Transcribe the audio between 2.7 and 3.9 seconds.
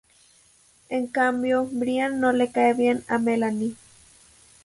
bien a Melanie.